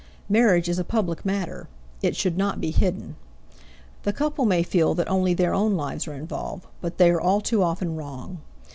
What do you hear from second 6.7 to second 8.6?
but they are all too often wrong.